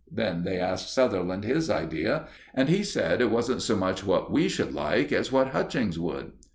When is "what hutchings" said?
5.31-5.99